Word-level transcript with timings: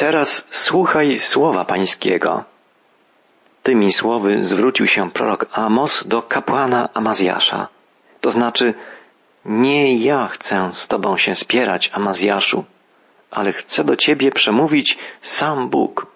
Teraz 0.00 0.46
słuchaj 0.50 1.18
słowa 1.18 1.64
Pańskiego. 1.64 2.44
Tymi 3.62 3.92
słowy 3.92 4.44
zwrócił 4.46 4.86
się 4.86 5.10
prorok 5.10 5.46
Amos 5.52 6.06
do 6.06 6.22
kapłana 6.22 6.88
Amazjasza. 6.94 7.68
To 8.20 8.30
znaczy, 8.30 8.74
nie 9.44 9.96
ja 9.96 10.28
chcę 10.28 10.68
z 10.72 10.88
Tobą 10.88 11.16
się 11.16 11.34
spierać, 11.34 11.90
Amazjaszu, 11.92 12.64
ale 13.30 13.52
chcę 13.52 13.84
do 13.84 13.96
Ciebie 13.96 14.32
przemówić 14.32 14.98
sam 15.20 15.68
Bóg. 15.68 16.06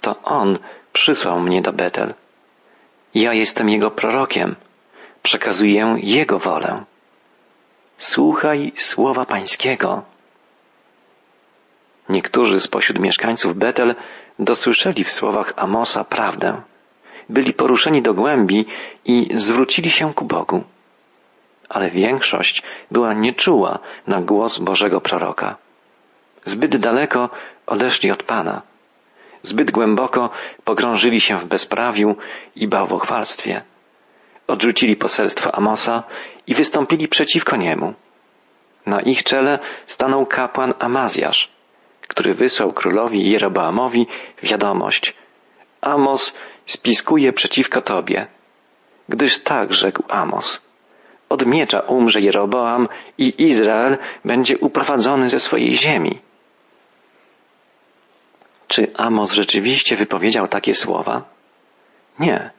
To 0.00 0.22
On 0.22 0.58
przysłał 0.92 1.40
mnie 1.40 1.62
do 1.62 1.72
Betel. 1.72 2.14
Ja 3.14 3.34
jestem 3.34 3.68
Jego 3.68 3.90
prorokiem. 3.90 4.56
Przekazuję 5.22 5.96
Jego 5.98 6.38
wolę. 6.38 6.84
Słuchaj 7.96 8.72
słowa 8.76 9.26
Pańskiego. 9.26 10.02
Niektórzy 12.10 12.60
spośród 12.60 12.98
mieszkańców 12.98 13.56
Betel 13.56 13.94
dosłyszeli 14.38 15.04
w 15.04 15.10
słowach 15.10 15.52
Amosa 15.56 16.04
prawdę. 16.04 16.62
Byli 17.28 17.52
poruszeni 17.52 18.02
do 18.02 18.14
głębi 18.14 18.66
i 19.04 19.28
zwrócili 19.34 19.90
się 19.90 20.14
ku 20.14 20.24
Bogu. 20.24 20.64
Ale 21.68 21.90
większość 21.90 22.62
była 22.90 23.14
nieczuła 23.14 23.78
na 24.06 24.20
głos 24.20 24.58
Bożego 24.58 25.00
proroka. 25.00 25.56
Zbyt 26.44 26.76
daleko 26.76 27.30
odeszli 27.66 28.10
od 28.10 28.22
Pana. 28.22 28.62
Zbyt 29.42 29.70
głęboko 29.70 30.30
pogrążyli 30.64 31.20
się 31.20 31.36
w 31.38 31.44
bezprawiu 31.44 32.16
i 32.56 32.68
bałwochwalstwie. 32.68 33.62
Odrzucili 34.46 34.96
poselstwo 34.96 35.54
Amosa 35.54 36.02
i 36.46 36.54
wystąpili 36.54 37.08
przeciwko 37.08 37.56
niemu. 37.56 37.94
Na 38.86 39.00
ich 39.00 39.22
czele 39.24 39.58
stanął 39.86 40.26
kapłan 40.26 40.74
Amazjasz, 40.78 41.59
który 42.10 42.34
wysłał 42.34 42.72
królowi 42.72 43.30
Jeroboamowi 43.30 44.06
wiadomość. 44.42 45.14
Amos 45.80 46.36
spiskuje 46.66 47.32
przeciwko 47.32 47.82
tobie. 47.82 48.26
Gdyż 49.08 49.38
tak 49.38 49.72
rzekł 49.72 50.02
Amos. 50.08 50.60
Od 51.28 51.46
miecza 51.46 51.80
umrze 51.80 52.20
Jeroboam 52.20 52.88
i 53.18 53.42
Izrael 53.42 53.98
będzie 54.24 54.58
uprowadzony 54.58 55.28
ze 55.28 55.40
swojej 55.40 55.74
ziemi. 55.74 56.18
Czy 58.68 58.92
Amos 58.96 59.32
rzeczywiście 59.32 59.96
wypowiedział 59.96 60.48
takie 60.48 60.74
słowa? 60.74 61.22
Nie. 62.18 62.50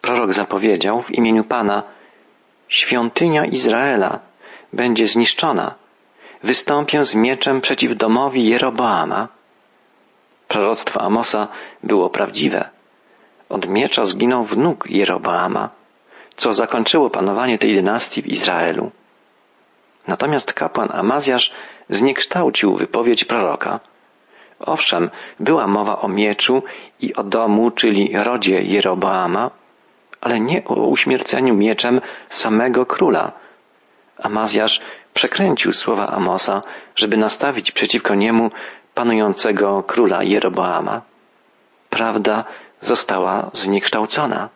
Prorok 0.00 0.32
zapowiedział 0.32 1.02
w 1.02 1.10
imieniu 1.10 1.44
Pana, 1.44 1.82
świątynia 2.68 3.44
Izraela 3.44 4.20
będzie 4.72 5.06
zniszczona. 5.06 5.74
Wystąpię 6.42 7.04
z 7.04 7.14
mieczem 7.14 7.60
przeciw 7.60 7.96
domowi 7.96 8.48
Jeroboama. 8.48 9.28
Proroctwo 10.48 11.00
Amosa 11.00 11.48
było 11.82 12.10
prawdziwe. 12.10 12.70
Od 13.48 13.68
miecza 13.68 14.04
zginął 14.04 14.44
wnuk 14.44 14.90
Jeroboama, 14.90 15.70
co 16.36 16.52
zakończyło 16.52 17.10
panowanie 17.10 17.58
tej 17.58 17.74
dynastii 17.74 18.22
w 18.22 18.26
Izraelu. 18.26 18.90
Natomiast 20.08 20.52
kapłan 20.52 20.88
Amazjasz 20.92 21.52
zniekształcił 21.88 22.76
wypowiedź 22.76 23.24
proroka. 23.24 23.80
Owszem, 24.60 25.10
była 25.40 25.66
mowa 25.66 26.00
o 26.00 26.08
mieczu 26.08 26.62
i 27.00 27.14
o 27.14 27.22
domu, 27.24 27.70
czyli 27.70 28.10
rodzie 28.14 28.62
Jeroboama, 28.62 29.50
ale 30.20 30.40
nie 30.40 30.64
o 30.64 30.74
uśmierceniu 30.74 31.54
mieczem 31.54 32.00
samego 32.28 32.86
króla. 32.86 33.32
Amazjasz 34.22 34.80
przekręcił 35.18 35.72
słowa 35.72 36.06
Amosa, 36.06 36.62
żeby 36.96 37.16
nastawić 37.16 37.72
przeciwko 37.72 38.14
niemu 38.14 38.50
panującego 38.94 39.82
króla 39.82 40.22
Jeroboama. 40.22 41.02
Prawda 41.90 42.44
została 42.80 43.50
zniekształcona. 43.52 44.48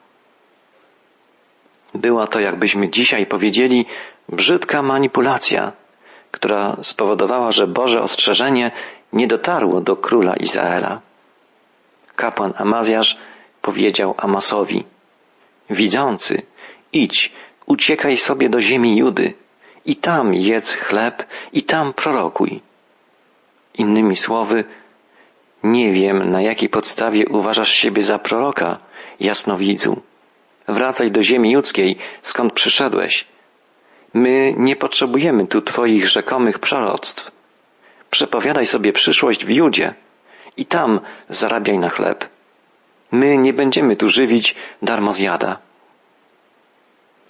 Była 1.95 2.27
to, 2.27 2.41
jakbyśmy 2.41 2.91
dzisiaj 2.91 3.27
powiedzieli, 3.27 3.87
brzydka 4.29 4.83
manipulacja, 4.83 5.73
która 6.31 6.77
spowodowała, 6.83 7.51
że 7.51 7.67
Boże 7.67 8.03
ostrzeżenie 8.03 8.71
nie 9.13 9.27
dotarło 9.27 9.81
do 9.81 9.97
króla 9.97 10.35
Izraela. 10.37 11.01
Kapłan 12.17 12.53
Amazjasz 12.57 13.19
powiedział 13.63 14.15
Amasowi, 14.17 14.85
widzący, 15.71 16.43
idź, 16.93 17.33
uciekaj 17.67 18.17
sobie 18.17 18.49
do 18.49 18.61
ziemi 18.61 18.97
Judy 18.97 19.42
i 19.87 19.97
tam 19.97 20.35
jedz 20.35 20.75
chleb 20.75 21.27
i 21.53 21.63
tam 21.63 21.93
prorokuj. 21.93 22.61
Innymi 23.75 24.17
słowy, 24.17 24.65
nie 25.63 25.93
wiem, 25.93 26.31
na 26.31 26.43
jakiej 26.43 26.69
podstawie 26.69 27.29
uważasz 27.29 27.73
siebie 27.73 28.03
za 28.03 28.19
proroka, 28.19 28.79
jasnowidzu. 29.21 30.03
Wracaj 30.69 31.11
do 31.11 31.23
ziemi 31.23 31.51
judzkiej, 31.51 31.99
skąd 32.21 32.53
przyszedłeś. 32.53 33.27
My 34.15 34.55
nie 34.57 34.77
potrzebujemy 34.77 35.47
tu 35.47 35.63
Twoich 35.63 36.09
rzekomych 36.09 36.59
proroctw. 36.59 37.31
Przepowiadaj 38.11 38.67
sobie 38.67 38.93
przyszłość 38.93 39.45
w 39.45 39.51
Judzie 39.51 39.95
i 40.57 40.67
tam 40.67 41.01
zarabiaj 41.29 41.79
na 41.79 41.89
chleb. 41.89 42.29
My 43.13 43.39
nie 43.39 43.53
będziemy 43.53 43.97
tu 43.97 44.09
żywić 44.09 44.55
darmozjada. 44.83 45.59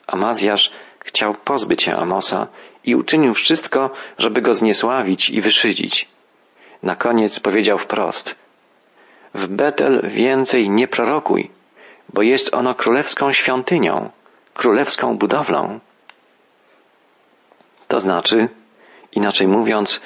Amazjasz 0.07 0.71
chciał 1.05 1.35
pozbyć 1.35 1.83
się 1.83 1.97
Amosa 1.97 2.47
i 2.85 2.95
uczynił 2.95 3.35
wszystko, 3.35 3.91
żeby 4.19 4.43
go 4.43 4.55
zniesławić 4.55 5.31
i 5.31 5.41
wyszydzić. 5.41 6.09
Na 6.83 6.97
koniec 6.97 7.41
powiedział 7.41 7.79
wprost: 7.79 8.35
W 9.35 9.47
Betel 9.47 10.11
więcej 10.11 10.71
nie 10.71 10.89
prorokuj, 10.89 11.51
bo 12.15 12.23
jest 12.23 12.55
ono 12.55 12.75
królewską 12.75 13.33
świątynią, 13.33 14.11
królewską 14.55 15.19
budowlą. 15.19 15.81
To 17.89 18.01
znaczy, 18.01 18.49
inaczej 19.13 19.49
mówiąc, 19.49 20.01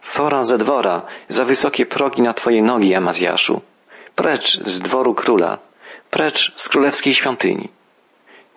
fora 0.00 0.44
ze 0.44 0.58
dwora, 0.58 1.02
za 1.28 1.44
wysokie 1.44 1.86
progi 1.86 2.22
na 2.22 2.34
twoje 2.34 2.62
nogi, 2.62 2.94
Amazjaszu. 2.94 3.60
Precz 4.14 4.60
z 4.64 4.80
dworu 4.80 5.14
króla, 5.14 5.58
precz 6.10 6.52
z 6.56 6.68
królewskiej 6.68 7.14
świątyni. 7.14 7.68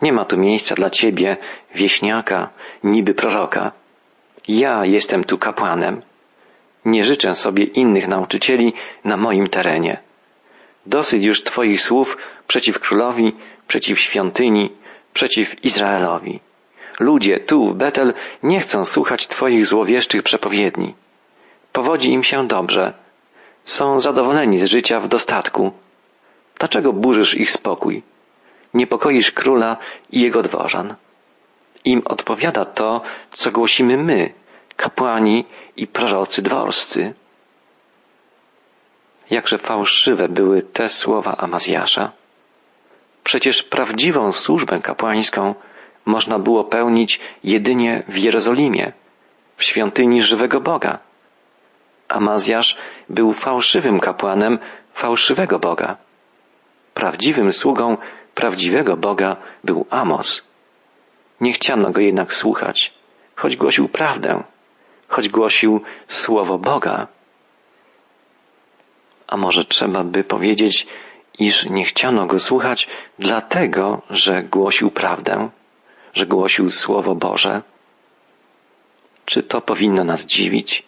Nie 0.02 0.14
ma 0.14 0.26
tu 0.26 0.38
miejsca 0.38 0.76
dla 0.76 0.90
ciebie, 0.90 1.38
wieśniaka, 1.76 2.50
niby 2.84 3.14
proroka. 3.14 3.72
Ja 4.48 4.86
jestem 4.86 5.24
tu 5.24 5.38
kapłanem. 5.38 6.02
Nie 6.86 7.06
życzę 7.06 7.36
sobie 7.36 7.64
innych 7.64 8.08
nauczycieli 8.08 8.74
na 9.04 9.18
moim 9.18 9.48
terenie. 9.48 9.98
Dosyć 10.86 11.24
już 11.24 11.44
Twoich 11.44 11.82
słów 11.82 12.18
przeciw 12.48 12.80
królowi, 12.80 13.36
przeciw 13.68 14.00
świątyni, 14.00 14.72
przeciw 15.14 15.64
Izraelowi. 15.66 16.40
Ludzie 17.00 17.40
tu 17.40 17.70
w 17.70 17.76
Betel 17.76 18.14
nie 18.44 18.60
chcą 18.60 18.86
słuchać 18.86 19.28
Twoich 19.28 19.66
złowieszczych 19.66 20.24
przepowiedni. 20.24 20.94
Powodzi 21.72 22.12
im 22.12 22.24
się 22.24 22.48
dobrze. 22.48 22.94
Są 23.64 24.00
zadowoleni 24.00 24.58
z 24.58 24.66
życia 24.66 25.00
w 25.00 25.08
dostatku. 25.08 25.72
Dlaczego 26.60 26.94
burzysz 26.94 27.38
ich 27.38 27.52
spokój? 27.52 28.04
Niepokoisz 28.74 29.32
króla 29.32 29.78
i 30.12 30.22
jego 30.22 30.42
dworzan. 30.42 30.96
Im 31.86 32.02
odpowiada 32.06 32.66
to, 32.66 33.02
co 33.30 33.52
głosimy 33.52 33.98
my, 33.98 34.34
kapłani 34.76 35.46
i 35.78 35.88
prorocy 35.88 36.42
dworscy. 36.42 37.14
Jakże 39.30 39.58
fałszywe 39.58 40.30
były 40.30 40.62
te 40.62 40.90
słowa 40.90 41.38
Amazjasza. 41.38 42.12
Przecież 43.24 43.64
prawdziwą 43.64 44.32
służbę 44.32 44.80
kapłańską 44.80 45.56
można 46.06 46.40
było 46.40 46.64
pełnić 46.64 47.20
jedynie 47.44 48.04
w 48.08 48.18
Jerozolimie, 48.18 48.92
w 49.58 49.64
świątyni 49.64 50.24
żywego 50.24 50.62
Boga. 50.62 51.00
Amazjasz 52.08 52.78
był 53.10 53.34
fałszywym 53.34 54.00
kapłanem 54.00 54.60
fałszywego 54.94 55.60
Boga. 55.60 55.98
Prawdziwym 56.94 57.54
sługą 57.54 57.98
prawdziwego 58.36 58.98
Boga 58.98 59.38
był 59.64 59.86
Amos. 59.90 60.48
Nie 61.42 61.54
chciano 61.54 61.92
go 61.92 62.02
jednak 62.02 62.34
słuchać, 62.34 62.94
choć 63.36 63.56
głosił 63.56 63.90
prawdę, 63.90 64.44
choć 65.08 65.30
głosił 65.30 65.82
słowo 66.08 66.58
Boga. 66.58 67.08
A 69.28 69.38
może 69.38 69.66
trzeba 69.66 70.04
by 70.04 70.24
powiedzieć, 70.24 70.88
iż 71.40 71.66
nie 71.66 71.86
chciano 71.86 72.26
go 72.26 72.40
słuchać 72.40 72.88
dlatego, 73.20 74.02
że 74.10 74.44
głosił 74.44 74.92
prawdę, 74.92 75.50
że 76.14 76.26
głosił 76.26 76.70
Słowo 76.70 77.16
Boże? 77.16 77.62
Czy 79.26 79.44
to 79.44 79.62
powinno 79.62 80.04
nas 80.04 80.26
dziwić? 80.26 80.84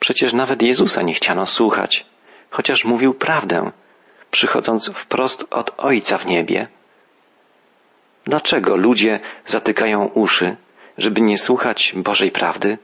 Przecież 0.00 0.32
nawet 0.32 0.62
Jezusa 0.62 1.02
nie 1.02 1.14
chciano 1.14 1.46
słuchać, 1.46 2.06
chociaż 2.50 2.84
mówił 2.84 3.14
prawdę, 3.14 3.70
przychodząc 4.36 4.90
wprost 4.94 5.44
od 5.50 5.68
Ojca 5.78 6.18
w 6.18 6.26
niebie. 6.26 6.68
Dlaczego 8.24 8.76
ludzie 8.76 9.20
zatykają 9.44 9.98
uszy, 10.04 10.56
żeby 10.98 11.20
nie 11.20 11.38
słuchać 11.38 11.92
Bożej 11.96 12.30
prawdy? 12.30 12.78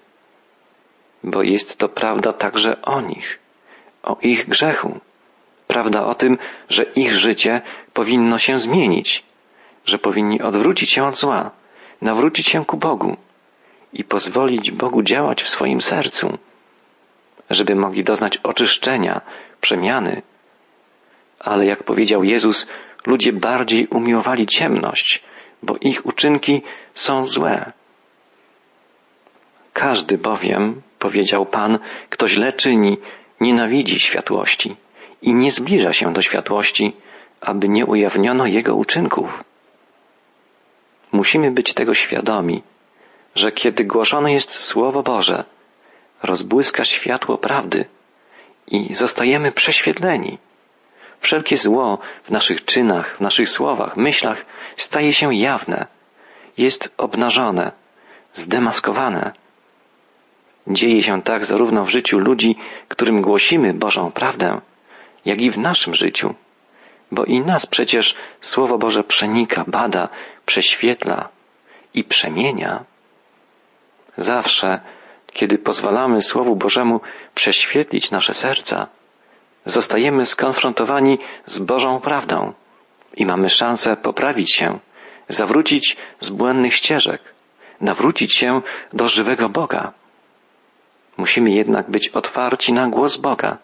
Bo 1.24 1.42
jest 1.42 1.78
to 1.78 1.88
prawda 1.88 2.32
także 2.32 2.82
o 2.82 3.00
nich 3.00 3.38
o 4.02 4.16
ich 4.22 4.48
grzechu. 4.48 5.00
Prawda 5.66 6.06
o 6.06 6.14
tym, 6.14 6.38
że 6.68 6.82
ich 6.82 7.12
życie 7.12 7.62
powinno 7.92 8.38
się 8.38 8.58
zmienić, 8.58 9.24
że 9.84 9.98
powinni 9.98 10.42
odwrócić 10.42 10.90
się 10.90 11.04
od 11.04 11.16
zła, 11.16 11.50
nawrócić 12.02 12.46
się 12.48 12.64
ku 12.64 12.76
Bogu 12.76 13.16
i 13.92 14.04
pozwolić 14.04 14.70
Bogu 14.70 15.02
działać 15.02 15.42
w 15.42 15.48
swoim 15.48 15.80
sercu, 15.80 16.38
żeby 17.50 17.74
mogli 17.74 18.04
doznać 18.04 18.36
oczyszczenia, 18.36 19.20
przemiany. 19.60 20.22
Ale 21.40 21.66
jak 21.66 21.84
powiedział 21.84 22.24
Jezus, 22.24 22.68
ludzie 23.06 23.32
bardziej 23.32 23.86
umiłowali 23.86 24.46
ciemność, 24.46 25.22
bo 25.62 25.76
ich 25.80 26.06
uczynki 26.06 26.62
są 26.94 27.24
złe. 27.24 27.72
Każdy 29.72 30.18
bowiem, 30.18 30.82
powiedział 30.98 31.46
Pan, 31.46 31.78
kto 32.10 32.28
źle 32.28 32.52
czyni, 32.52 32.98
nienawidzi 33.40 34.00
światłości 34.00 34.76
i 35.22 35.34
nie 35.34 35.50
zbliża 35.50 35.92
się 35.92 36.12
do 36.12 36.22
światłości, 36.22 36.96
aby 37.40 37.68
nie 37.68 37.86
ujawniono 37.86 38.46
jego 38.46 38.74
uczynków. 38.74 39.44
Musimy 41.12 41.50
być 41.50 41.74
tego 41.74 41.94
świadomi, 41.94 42.62
że 43.34 43.52
kiedy 43.52 43.84
głoszone 43.84 44.32
jest 44.32 44.52
Słowo 44.52 45.02
Boże, 45.02 45.44
rozbłyska 46.22 46.84
światło 46.84 47.38
prawdy 47.38 47.84
i 48.66 48.94
zostajemy 48.94 49.52
prześwietleni. 49.52 50.38
Wszelkie 51.20 51.56
zło 51.56 51.98
w 52.24 52.30
naszych 52.30 52.64
czynach, 52.64 53.16
w 53.16 53.20
naszych 53.20 53.48
słowach, 53.48 53.96
myślach 53.96 54.46
staje 54.76 55.12
się 55.12 55.34
jawne, 55.34 55.86
jest 56.58 56.94
obnażone, 56.96 57.72
zdemaskowane. 58.34 59.32
Dzieje 60.66 61.02
się 61.02 61.22
tak 61.22 61.46
zarówno 61.46 61.84
w 61.84 61.90
życiu 61.90 62.18
ludzi, 62.18 62.56
którym 62.88 63.22
głosimy 63.22 63.74
Bożą 63.74 64.12
prawdę, 64.12 64.60
jak 65.24 65.40
i 65.40 65.50
w 65.50 65.58
naszym 65.58 65.94
życiu, 65.94 66.34
bo 67.12 67.24
i 67.24 67.40
nas 67.40 67.66
przecież 67.66 68.14
Słowo 68.40 68.78
Boże 68.78 69.04
przenika, 69.04 69.64
bada, 69.66 70.08
prześwietla 70.46 71.28
i 71.94 72.04
przemienia. 72.04 72.84
Zawsze, 74.16 74.80
kiedy 75.32 75.58
pozwalamy 75.58 76.22
Słowu 76.22 76.56
Bożemu 76.56 77.00
prześwietlić 77.34 78.10
nasze 78.10 78.34
serca, 78.34 78.86
zostajemy 79.64 80.26
skonfrontowani 80.26 81.18
z 81.46 81.58
Bożą 81.58 82.00
prawdą 82.00 82.52
i 83.14 83.26
mamy 83.26 83.50
szansę 83.50 83.96
poprawić 83.96 84.54
się, 84.54 84.78
zawrócić 85.28 85.96
z 86.20 86.30
błędnych 86.30 86.74
ścieżek, 86.74 87.22
nawrócić 87.80 88.34
się 88.34 88.62
do 88.92 89.08
żywego 89.08 89.48
Boga. 89.48 89.92
Musimy 91.16 91.50
jednak 91.50 91.90
być 91.90 92.08
otwarci 92.08 92.72
na 92.72 92.88
głos 92.88 93.16
Boga, 93.16 93.58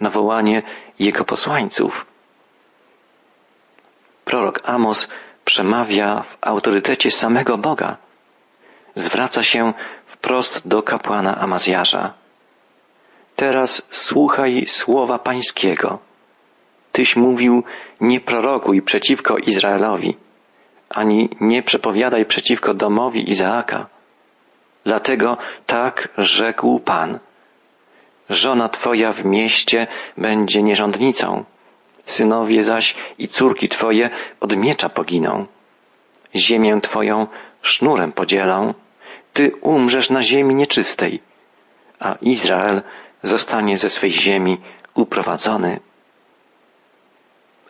na 0.00 0.10
wołanie 0.10 0.62
Jego 0.98 1.24
posłańców. 1.24 2.06
Prorok 4.24 4.60
Amos 4.64 5.08
przemawia 5.44 6.22
w 6.22 6.36
autorytecie 6.40 7.10
samego 7.10 7.58
Boga. 7.58 7.96
Zwraca 8.94 9.42
się 9.42 9.72
wprost 10.06 10.68
do 10.68 10.82
kapłana 10.82 11.38
Amazjasza. 11.38 12.14
Teraz 13.36 13.86
słuchaj 13.90 14.66
słowa 14.66 15.18
Pańskiego. 15.18 15.98
Tyś 16.92 17.16
mówił, 17.16 17.62
nie 18.00 18.20
prorokuj 18.20 18.82
przeciwko 18.82 19.36
Izraelowi, 19.36 20.16
ani 20.90 21.28
nie 21.40 21.62
przepowiadaj 21.62 22.26
przeciwko 22.26 22.74
domowi 22.74 23.30
Izaaka. 23.30 23.86
Dlatego 24.84 25.36
tak 25.66 26.08
rzekł 26.18 26.80
Pan. 26.80 27.18
Żona 28.30 28.68
Twoja 28.68 29.12
w 29.12 29.24
mieście 29.24 29.86
będzie 30.18 30.62
nierządnicą, 30.62 31.44
synowie 32.04 32.62
zaś 32.62 32.94
i 33.18 33.28
córki 33.28 33.68
Twoje 33.68 34.10
od 34.40 34.56
miecza 34.56 34.88
poginą. 34.88 35.46
Ziemię 36.34 36.80
Twoją 36.82 37.26
sznurem 37.62 38.12
podzielą, 38.12 38.74
Ty 39.32 39.52
umrzesz 39.60 40.10
na 40.10 40.22
ziemi 40.22 40.54
nieczystej, 40.54 41.20
a 42.00 42.14
Izrael 42.22 42.82
zostanie 43.22 43.76
ze 43.76 43.90
swej 43.90 44.12
ziemi 44.12 44.58
uprowadzony. 44.94 45.80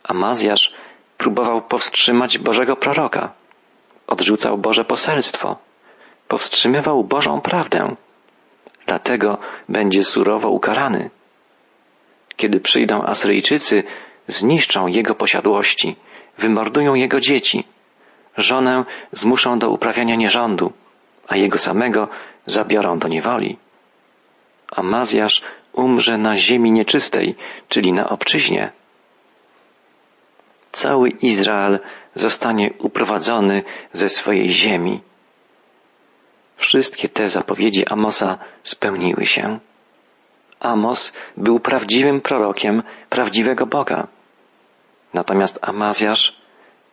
Amazjasz 0.03 0.73
próbował 1.17 1.61
powstrzymać 1.61 2.37
Bożego 2.37 2.75
proroka, 2.75 3.33
odrzucał 4.07 4.57
Boże 4.57 4.85
poselstwo, 4.85 5.57
powstrzymywał 6.27 7.03
Bożą 7.03 7.41
prawdę. 7.41 7.95
Dlatego 8.85 9.37
będzie 9.69 10.03
surowo 10.03 10.49
ukarany. 10.49 11.09
Kiedy 12.35 12.59
przyjdą 12.59 13.03
Asyryjczycy, 13.03 13.83
zniszczą 14.27 14.87
jego 14.87 15.15
posiadłości, 15.15 15.95
wymordują 16.37 16.93
jego 16.93 17.19
dzieci, 17.19 17.67
żonę 18.37 18.85
zmuszą 19.11 19.59
do 19.59 19.69
uprawiania 19.69 20.15
nierządu, 20.15 20.73
a 21.27 21.35
jego 21.37 21.57
samego 21.57 22.07
zabiorą 22.45 22.99
do 22.99 23.07
niewoli. 23.07 23.57
Amazjasz 24.71 25.41
umrze 25.73 26.17
na 26.17 26.37
ziemi 26.37 26.71
nieczystej, 26.71 27.35
czyli 27.69 27.93
na 27.93 28.09
obczyźnie. 28.09 28.71
Cały 30.71 31.09
Izrael 31.09 31.79
zostanie 32.15 32.73
uprowadzony 32.79 33.63
ze 33.91 34.09
swojej 34.09 34.49
ziemi. 34.49 35.01
Wszystkie 36.55 37.09
te 37.09 37.29
zapowiedzi 37.29 37.87
Amosa 37.87 38.37
spełniły 38.63 39.25
się. 39.25 39.59
Amos 40.59 41.13
był 41.37 41.59
prawdziwym 41.59 42.21
prorokiem 42.21 42.83
prawdziwego 43.09 43.65
Boga. 43.65 44.07
Natomiast 45.13 45.59
Amazjasz 45.61 46.41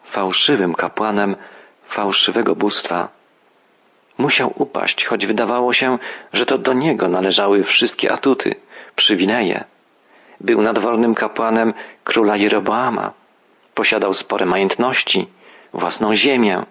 fałszywym 0.04 0.74
kapłanem 0.74 1.36
fałszywego 1.84 2.54
bóstwa 2.54 3.08
musiał 4.18 4.52
upaść, 4.56 5.04
choć 5.04 5.26
wydawało 5.26 5.72
się, 5.72 5.98
że 6.32 6.46
to 6.46 6.58
do 6.58 6.72
niego 6.72 7.08
należały 7.08 7.62
wszystkie 7.62 8.12
atuty, 8.12 8.54
przywileje. 8.96 9.64
Był 10.40 10.62
nadwornym 10.62 11.14
kapłanem 11.14 11.74
króla 12.04 12.36
Jeroboama. 12.36 13.12
Posiadał 13.74 14.14
spore 14.14 14.46
majątności, 14.46 15.28
własną 15.72 16.14
ziemię. 16.14 16.62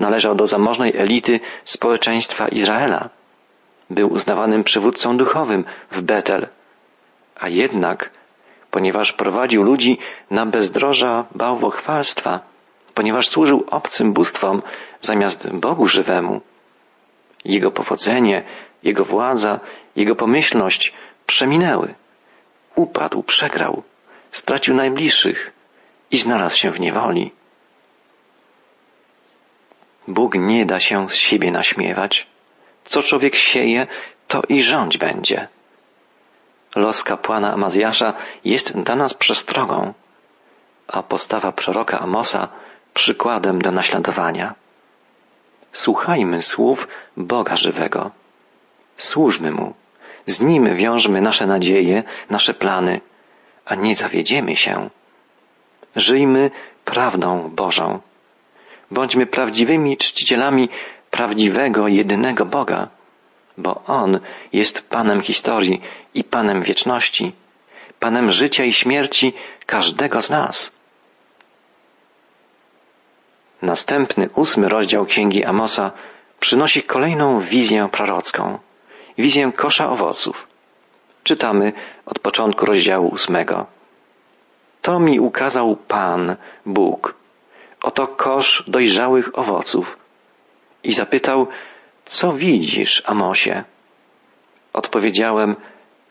Należał 0.00 0.34
do 0.34 0.46
zamożnej 0.46 0.96
elity 0.96 1.40
społeczeństwa 1.64 2.48
Izraela. 2.48 3.08
Był 3.90 4.12
uznawanym 4.12 4.64
przywódcą 4.64 5.16
duchowym 5.16 5.64
w 5.90 6.00
Betel. 6.00 6.46
A 7.40 7.48
jednak, 7.48 8.10
ponieważ 8.70 9.12
prowadził 9.12 9.62
ludzi 9.62 9.98
na 10.30 10.46
bezdroża 10.46 11.24
bałwochwalstwa, 11.34 12.40
ponieważ 12.94 13.28
służył 13.28 13.64
obcym 13.70 14.12
bóstwom 14.12 14.62
zamiast 15.00 15.50
Bogu 15.52 15.86
żywemu, 15.86 16.40
jego 17.44 17.70
powodzenie, 17.70 18.42
jego 18.82 19.04
władza, 19.04 19.60
jego 19.96 20.16
pomyślność 20.16 20.92
przeminęły. 21.26 21.94
Upadł, 22.74 23.22
przegrał, 23.22 23.82
stracił 24.30 24.74
najbliższych 24.74 25.52
i 26.10 26.16
znalazł 26.18 26.56
się 26.56 26.70
w 26.70 26.80
niewoli. 26.80 27.32
Bóg 30.08 30.34
nie 30.34 30.66
da 30.66 30.80
się 30.80 31.08
z 31.08 31.14
siebie 31.14 31.50
naśmiewać. 31.50 32.26
Co 32.84 33.02
człowiek 33.02 33.36
sieje, 33.36 33.86
to 34.28 34.42
i 34.48 34.62
rządź 34.62 34.98
będzie. 34.98 35.48
Los 36.76 37.04
kapłana 37.04 37.52
Amazjasza 37.52 38.14
jest 38.44 38.80
dla 38.80 38.96
nas 38.96 39.14
przestrogą, 39.14 39.94
a 40.88 41.02
postawa 41.02 41.52
proroka 41.52 41.98
Amosa 42.00 42.48
przykładem 42.94 43.62
do 43.62 43.72
naśladowania. 43.72 44.54
Słuchajmy 45.72 46.42
słów 46.42 46.88
Boga 47.16 47.56
żywego. 47.56 48.10
Służmy 48.96 49.50
Mu. 49.50 49.74
Z 50.26 50.40
Nim 50.40 50.76
wiążmy 50.76 51.20
nasze 51.20 51.46
nadzieje, 51.46 52.02
nasze 52.30 52.54
plany, 52.54 53.00
a 53.64 53.74
nie 53.74 53.94
zawiedziemy 53.94 54.56
się. 54.56 54.90
Żyjmy 55.96 56.50
prawdą 56.84 57.50
Bożą. 57.50 58.00
Bądźmy 58.90 59.26
prawdziwymi 59.26 59.96
czcicielami 59.96 60.68
prawdziwego, 61.10 61.88
jedynego 61.88 62.46
Boga, 62.46 62.88
bo 63.58 63.84
On 63.84 64.20
jest 64.52 64.88
Panem 64.90 65.20
historii 65.20 65.80
i 66.14 66.24
Panem 66.24 66.62
wieczności, 66.62 67.32
Panem 68.00 68.32
życia 68.32 68.64
i 68.64 68.72
śmierci 68.72 69.32
każdego 69.66 70.22
z 70.22 70.30
nas. 70.30 70.77
Następny, 73.62 74.30
ósmy 74.34 74.68
rozdział 74.68 75.06
Księgi 75.06 75.44
Amosa 75.44 75.90
przynosi 76.40 76.82
kolejną 76.82 77.40
wizję 77.40 77.88
prorocką, 77.92 78.58
wizję 79.18 79.52
kosza 79.56 79.90
owoców. 79.90 80.46
Czytamy 81.24 81.72
od 82.06 82.18
początku 82.18 82.66
rozdziału 82.66 83.08
ósmego. 83.08 83.66
To 84.82 85.00
mi 85.00 85.20
ukazał 85.20 85.76
Pan, 85.76 86.36
Bóg. 86.66 87.14
Oto 87.82 88.06
kosz 88.06 88.64
dojrzałych 88.66 89.38
owoców. 89.38 89.98
I 90.84 90.92
zapytał, 90.92 91.46
co 92.04 92.32
widzisz, 92.32 93.02
Amosie? 93.06 93.64
Odpowiedziałem, 94.72 95.56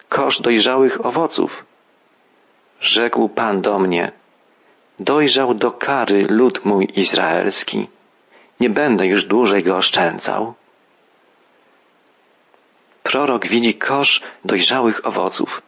kosz 0.09 0.41
dojrzałych 0.41 1.05
owoców. 1.05 1.65
Rzekł 2.79 3.29
Pan 3.29 3.61
do 3.61 3.79
mnie, 3.79 4.11
dojrzał 4.99 5.53
do 5.53 5.71
kary 5.71 6.27
lud 6.29 6.65
mój 6.65 6.87
izraelski. 6.95 7.87
Nie 8.59 8.69
będę 8.69 9.05
już 9.05 9.25
dłużej 9.25 9.63
go 9.63 9.75
oszczędzał. 9.75 10.53
Prorok 13.03 13.47
widzi 13.47 13.73
kosz 13.75 14.21
dojrzałych 14.45 15.07
owoców. 15.07 15.61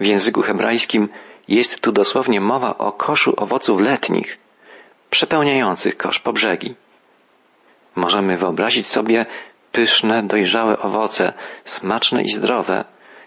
W 0.00 0.06
języku 0.06 0.42
hebrajskim 0.42 1.08
jest 1.48 1.80
tu 1.80 1.92
dosłownie 1.92 2.40
mowa 2.40 2.78
o 2.78 2.92
koszu 2.92 3.34
owoców 3.36 3.80
letnich, 3.80 4.38
przepełniających 5.10 5.96
kosz 5.96 6.18
po 6.18 6.32
brzegi. 6.32 6.74
Możemy 7.96 8.36
wyobrazić 8.36 8.86
sobie 8.86 9.26
pyszne, 9.72 10.22
dojrzałe 10.22 10.78
owoce, 10.78 11.32
smaczne 11.64 12.22
i 12.22 12.28
zdrowe, 12.28 12.84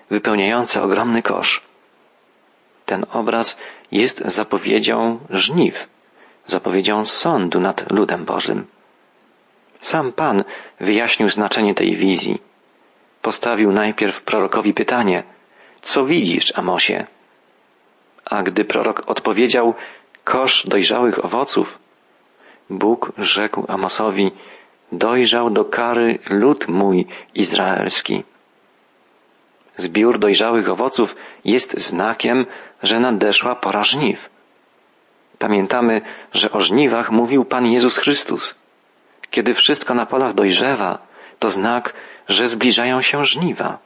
wypełniające 0.09 0.83
ogromny 0.83 1.21
kosz. 1.21 1.68
Ten 2.89 3.05
obraz 3.13 3.59
jest 3.91 4.23
zapowiedzią 4.25 5.19
żniw, 5.29 5.87
zapowiedzią 6.45 7.05
sądu 7.05 7.59
nad 7.59 7.91
ludem 7.91 8.25
Bożym. 8.25 8.67
Sam 9.79 10.11
Pan 10.13 10.43
wyjaśnił 10.79 11.29
znaczenie 11.29 11.75
tej 11.75 11.95
wizji. 11.95 12.41
Postawił 13.21 13.71
najpierw 13.71 14.21
prorokowi 14.21 14.73
pytanie, 14.73 15.23
co 15.81 16.05
widzisz, 16.05 16.53
Amosie? 16.55 17.05
A 18.25 18.43
gdy 18.43 18.65
prorok 18.65 19.01
odpowiedział, 19.07 19.73
kosz 20.23 20.67
dojrzałych 20.67 21.25
owoców, 21.25 21.79
Bóg 22.69 23.11
rzekł 23.17 23.65
Amosowi, 23.67 24.31
dojrzał 24.91 25.49
do 25.49 25.65
kary 25.65 26.19
lud 26.29 26.67
mój 26.67 27.07
izraelski. 27.35 28.23
Zbiór 29.79 30.19
dojrzałych 30.19 30.69
owoców 30.69 31.15
jest 31.45 31.79
znakiem, 31.79 32.45
że 32.83 32.99
nadeszła 32.99 33.55
pora 33.55 33.83
żniw. 33.83 34.29
Pamiętamy, 35.37 36.01
że 36.33 36.51
o 36.51 36.59
żniwach 36.59 37.11
mówił 37.11 37.45
Pan 37.45 37.65
Jezus 37.65 37.97
Chrystus. 37.97 38.59
Kiedy 39.31 39.53
wszystko 39.53 39.93
na 39.93 40.05
polach 40.05 40.33
dojrzewa, 40.33 40.99
to 41.39 41.49
znak, 41.49 41.93
że 42.27 42.47
zbliżają 42.47 43.01
się 43.01 43.25
żniwa. 43.25 43.77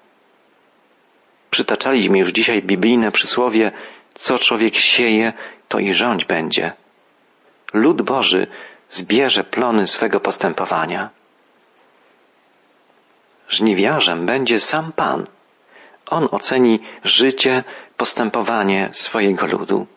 Przytaczaliśmy 1.49 2.17
już 2.19 2.29
dzisiaj 2.29 2.61
biblijne 2.61 3.11
przysłowie, 3.11 3.71
co 4.13 4.39
człowiek 4.39 4.75
sieje, 4.75 5.33
to 5.67 5.79
i 5.79 5.93
rządź 5.93 6.25
będzie. 6.25 6.73
Lud 7.73 8.01
Boży 8.01 8.47
zbierze 8.89 9.43
plony 9.43 9.87
swego 9.87 10.19
postępowania. 10.19 11.09
Żniwiarzem 13.49 14.25
będzie 14.25 14.59
sam 14.59 14.91
Pan. 14.91 15.25
On 16.09 16.27
oceni 16.31 16.79
życie, 17.03 17.63
postępowanie 17.97 18.89
swojego 18.91 19.47
ludu. 19.47 19.87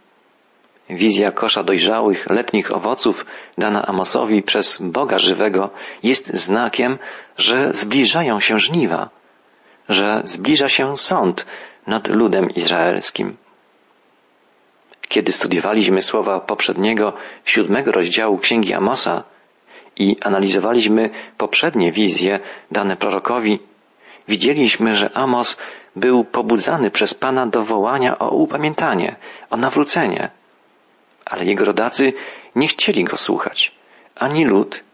Wizja 0.90 1.32
kosza 1.32 1.62
dojrzałych, 1.62 2.30
letnich 2.30 2.72
owoców 2.72 3.26
dana 3.58 3.86
Amosowi 3.86 4.42
przez 4.42 4.78
Boga 4.82 5.18
żywego 5.18 5.70
jest 6.02 6.34
znakiem, 6.34 6.98
że 7.36 7.72
zbliżają 7.72 8.40
się 8.40 8.58
żniwa, 8.58 9.10
że 9.88 10.22
zbliża 10.25 10.68
się 10.68 10.96
sąd 10.96 11.46
nad 11.86 12.08
ludem 12.08 12.50
izraelskim. 12.50 13.36
Kiedy 15.08 15.32
studiowaliśmy 15.32 16.02
słowa 16.02 16.40
poprzedniego, 16.40 17.12
siódmego 17.44 17.92
rozdziału 17.92 18.38
Księgi 18.38 18.75
Amosa 18.75 19.25
i 19.96 20.16
analizowaliśmy 20.22 21.10
poprzednie 21.38 21.92
wizje 21.92 22.40
dane 22.70 22.96
prorokowi, 22.96 23.58
widzieliśmy, 24.28 24.95
że 24.95 25.11
Amos 25.14 25.56
był 25.97 26.25
pobudzany 26.25 26.90
przez 26.90 27.14
Pana 27.14 27.47
do 27.47 27.62
wołania 27.62 28.18
o 28.18 28.30
upamiętanie, 28.30 29.16
o 29.50 29.56
nawrócenie. 29.56 30.30
Ale 31.25 31.45
jego 31.45 31.64
rodacy 31.64 32.12
nie 32.54 32.68
chcieli 32.68 33.04
go 33.04 33.16
słuchać. 33.16 33.73
Ani 34.14 34.45
lud, 34.45 34.85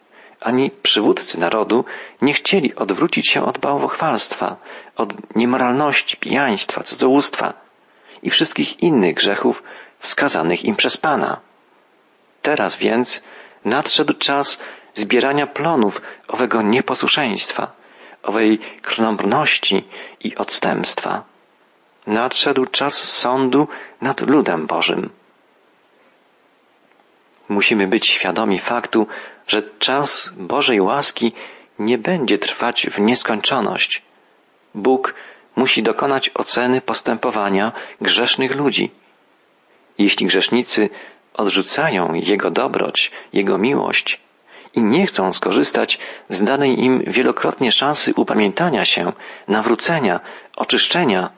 ani 0.41 0.71
przywódcy 0.71 1.41
narodu 1.41 1.85
nie 2.23 2.35
chcieli 2.35 2.75
odwrócić 2.75 3.29
się 3.29 3.45
od 3.45 3.59
bałwochwalstwa, 3.59 4.57
od 4.97 5.37
niemoralności, 5.37 6.17
pijaństwa, 6.17 6.83
cudzołóstwa 6.83 7.55
i 8.23 8.31
wszystkich 8.31 8.83
innych 8.83 9.15
grzechów 9.15 9.63
wskazanych 9.99 10.65
im 10.65 10.77
przez 10.77 10.97
Pana. 10.97 11.41
Teraz 12.43 12.77
więc 12.77 13.25
nadszedł 13.65 14.15
czas 14.15 14.61
zbierania 14.95 15.47
plonów 15.47 16.03
owego 16.29 16.63
nieposłuszeństwa, 16.63 17.73
owej 18.23 18.59
krnąbrności 18.83 19.85
i 20.21 20.37
odstępstwa. 20.37 21.25
Nadszedł 22.07 22.67
czas 22.67 22.95
sądu 22.95 23.69
nad 24.01 24.21
ludem 24.21 24.67
Bożym. 24.67 25.11
Musimy 27.49 27.87
być 27.87 28.07
świadomi 28.07 28.59
faktu, 28.59 29.07
że 29.47 29.63
czas 29.79 30.33
Bożej 30.37 30.81
łaski 30.81 31.33
nie 31.79 31.99
będzie 31.99 32.39
trwać 32.39 32.87
w 32.87 32.99
nieskończoność. 33.01 34.03
Bóg 34.75 35.15
musi 35.57 35.83
dokonać 35.83 36.31
oceny 36.35 36.81
postępowania 36.81 37.73
grzesznych 38.01 38.55
ludzi. 38.57 38.91
Jeśli 39.99 40.27
grzesznicy 40.27 40.91
odrzucają 41.35 42.15
Jego 42.15 42.51
dobroć, 42.51 43.11
Jego 43.33 43.59
miłość 43.59 44.21
i 44.75 44.83
nie 44.83 45.07
chcą 45.07 45.33
skorzystać 45.33 45.99
z 46.29 46.45
danej 46.45 46.85
im 46.85 47.05
wielokrotnie 47.07 47.73
szansy 47.73 48.13
upamiętania 48.17 48.85
się, 48.85 49.13
nawrócenia, 49.49 50.21
oczyszczenia, 50.57 51.31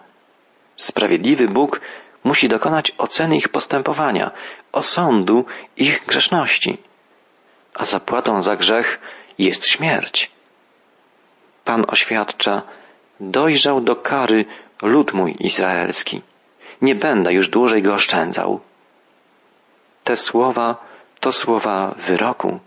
sprawiedliwy 0.77 1.49
Bóg 1.49 1.81
musi 2.25 2.49
dokonać 2.49 2.93
oceny 2.99 3.37
ich 3.37 3.49
postępowania, 3.49 4.31
osądu 4.73 5.45
ich 5.77 6.07
grzeszności. 6.07 6.79
A 7.75 7.85
zapłatą 7.85 8.43
za 8.43 8.57
grzech 8.57 9.01
jest 9.39 9.67
śmierć. 9.67 10.31
Pan 11.65 11.85
oświadcza, 11.89 12.63
dojrzał 13.21 13.81
do 13.81 13.97
kary 13.97 14.45
lud 14.83 15.13
mój 15.13 15.37
izraelski. 15.41 16.23
Nie 16.83 16.95
będę 16.95 17.33
już 17.33 17.49
dłużej 17.49 17.83
go 17.83 17.95
oszczędzał. 17.95 18.61
Te 20.05 20.17
słowa 20.17 20.77
to 21.21 21.33
słowa 21.33 21.95
wyroku. 21.99 22.61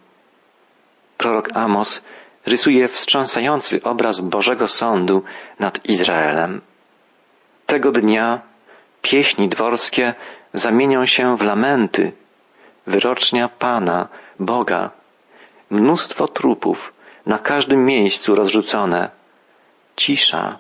Prorok 1.18 1.50
Amos 1.54 2.04
rysuje 2.46 2.88
wstrząsający 2.88 3.84
obraz 3.84 4.22
Bożego 4.22 4.68
Sądu 4.68 5.24
nad 5.60 5.86
Izraelem. 5.86 6.62
Tego 7.66 7.92
dnia 7.92 8.42
pieśni 9.02 9.50
dworskie 9.50 10.14
zamienią 10.54 11.06
się 11.06 11.38
w 11.38 11.42
lamenty, 11.42 12.12
wyrocznia 12.88 13.50
Pana, 13.50 14.08
Boga, 14.40 14.92
mnóstwo 15.70 16.28
trupów, 16.28 16.94
na 17.26 17.40
każdym 17.40 17.86
miejscu 17.86 18.36
rozrzucone, 18.36 19.10
cisza. 19.96 20.60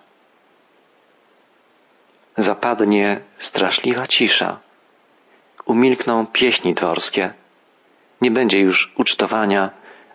Zapadnie 2.38 3.20
straszliwa 3.38 4.08
cisza. 4.08 4.60
Umilkną 5.66 6.26
pieśni 6.26 6.74
dworskie. 6.74 7.34
Nie 8.22 8.32
będzie 8.32 8.60
już 8.60 8.94
ucztowania, 8.98 9.70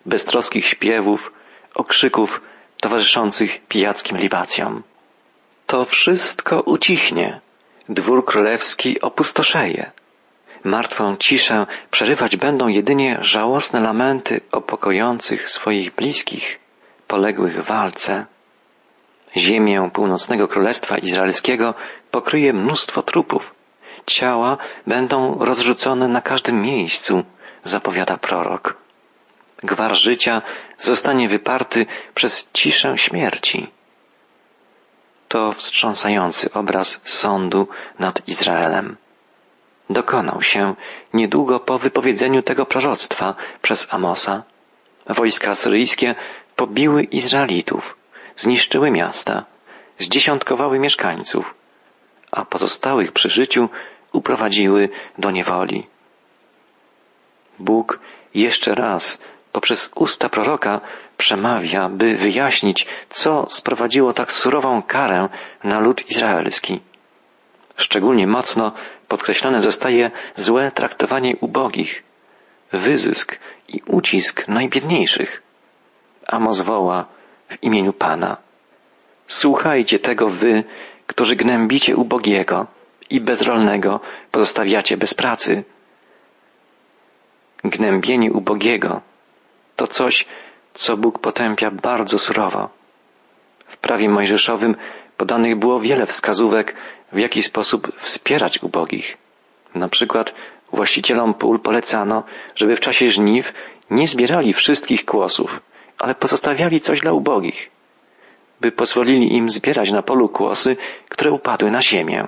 beztroskich 0.07 0.67
śpiewów, 0.67 1.33
okrzyków 1.75 2.41
towarzyszących 2.81 3.67
pijackim 3.67 4.17
libacjom. 4.17 4.83
To 5.67 5.85
wszystko 5.85 6.61
ucichnie. 6.61 7.41
Dwór 7.89 8.25
królewski 8.25 9.01
opustoszeje. 9.01 9.91
Martwą 10.65 11.17
ciszę 11.17 11.67
przerywać 11.91 12.37
będą 12.37 12.69
jedynie 12.69 13.19
żałosne 13.21 13.81
lamenty 13.81 14.41
opokojących 14.53 15.51
swoich 15.51 15.95
bliskich, 15.95 16.59
poległych 17.07 17.63
w 17.63 17.67
walce. 17.67 18.27
Ziemię 19.37 19.91
północnego 19.93 20.49
królestwa 20.49 20.99
izraelskiego 20.99 21.75
pokryje 22.11 22.53
mnóstwo 22.53 23.03
trupów. 23.03 23.55
Ciała 24.07 24.59
będą 24.87 25.39
rozrzucone 25.39 26.09
na 26.09 26.21
każdym 26.21 26.63
miejscu, 26.63 27.25
zapowiada 27.65 28.17
prorok. 28.17 28.82
Gwar 29.62 29.97
życia 29.97 30.42
zostanie 30.78 31.28
wyparty 31.28 31.87
przez 32.14 32.49
ciszę 32.52 32.99
śmierci. 32.99 33.71
To 35.28 35.52
wstrząsający 35.52 36.52
obraz 36.52 37.00
sądu 37.04 37.69
nad 37.99 38.28
Izraelem. 38.28 38.97
Dokonał 39.90 40.42
się 40.42 40.75
niedługo 41.14 41.61
po 41.61 41.78
wypowiedzeniu 41.78 42.42
tego 42.42 42.66
proroctwa 42.66 43.35
przez 43.62 43.87
Amosa. 43.90 44.42
Wojska 45.07 45.50
asyryjskie 45.50 46.14
pobiły 46.57 47.02
Izraelitów, 47.02 47.97
zniszczyły 48.37 48.90
miasta, 48.90 49.45
zdziesiątkowały 49.99 50.78
mieszkańców, 50.78 51.54
a 52.31 52.45
pozostałych 52.45 53.12
przy 53.12 53.31
życiu 53.31 53.69
uprowadziły 54.12 54.88
do 55.19 55.31
niewoli. 55.31 55.87
Bóg 57.59 57.99
jeszcze 58.35 58.75
raz 58.75 59.19
poprzez 59.53 59.91
usta 59.95 60.29
proroka 60.29 60.81
przemawia, 61.17 61.89
by 61.89 62.17
wyjaśnić, 62.17 62.87
co 63.09 63.47
sprowadziło 63.49 64.13
tak 64.13 64.33
surową 64.33 64.83
karę 64.83 65.29
na 65.65 65.81
lud 65.81 66.11
izraelski. 66.11 66.81
Szczególnie 67.77 68.27
mocno 68.27 68.73
podkreślone 69.09 69.61
zostaje 69.61 70.11
złe 70.35 70.71
traktowanie 70.71 71.37
ubogich, 71.41 72.03
wyzysk 72.73 73.39
i 73.69 73.83
ucisk 73.87 74.49
najbiedniejszych. 74.49 75.43
Amos 76.27 76.61
woła 76.61 77.07
w 77.49 77.63
imieniu 77.63 77.93
Pana. 77.93 78.37
Słuchajcie 79.27 79.99
tego 79.99 80.29
wy, 80.29 80.65
którzy 81.07 81.37
gnębicie 81.37 81.97
ubogiego 81.97 82.67
i 83.11 83.21
bezrolnego 83.21 84.01
pozostawiacie 84.31 84.97
bez 84.97 85.15
pracy. 85.15 85.65
Gnębienie 87.65 88.33
ubogiego 88.33 89.01
to 89.76 89.87
coś, 89.87 90.26
co 90.75 90.97
Bóg 90.97 91.19
potępia 91.19 91.71
bardzo 91.71 92.19
surowo. 92.19 92.69
W 93.67 93.76
prawie 93.76 94.09
mojżeszowym 94.09 94.76
podanych 95.17 95.57
było 95.57 95.81
wiele 95.81 96.07
wskazówek, 96.07 96.75
w 97.12 97.19
jaki 97.19 97.43
sposób 97.43 97.93
wspierać 98.00 98.62
ubogich. 98.62 99.17
Na 99.75 99.88
przykład 99.88 100.35
właścicielom 100.73 101.35
pól 101.35 101.61
polecano, 101.61 102.25
żeby 102.55 102.76
w 102.76 102.81
czasie 102.81 103.09
żniw 103.09 103.52
nie 103.91 104.07
zbierali 104.07 104.52
wszystkich 104.52 105.05
kłosów, 105.05 105.61
ale 105.99 106.14
pozostawiali 106.14 106.81
coś 106.81 107.00
dla 107.00 107.12
ubogich, 107.12 107.71
by 108.61 108.73
pozwolili 108.73 109.37
im 109.37 109.50
zbierać 109.50 109.91
na 109.91 110.02
polu 110.02 110.29
kłosy, 110.29 110.76
które 111.09 111.33
upadły 111.33 111.71
na 111.71 111.83
ziemię. 111.83 112.26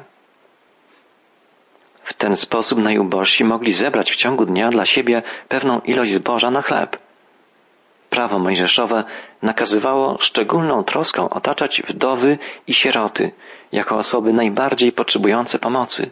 W 2.02 2.14
ten 2.14 2.36
sposób 2.36 2.78
najubożsi 2.78 3.44
mogli 3.44 3.72
zebrać 3.72 4.12
w 4.12 4.16
ciągu 4.16 4.46
dnia 4.46 4.68
dla 4.68 4.84
siebie 4.84 5.22
pewną 5.48 5.80
ilość 5.80 6.12
zboża 6.12 6.50
na 6.50 6.62
chleb. 6.62 7.03
Prawo 8.14 8.38
mojżeszowe 8.38 9.04
nakazywało 9.42 10.18
szczególną 10.18 10.84
troską 10.84 11.28
otaczać 11.28 11.82
wdowy 11.88 12.38
i 12.66 12.74
sieroty 12.74 13.32
jako 13.72 13.96
osoby 13.96 14.32
najbardziej 14.32 14.92
potrzebujące 14.92 15.58
pomocy. 15.58 16.10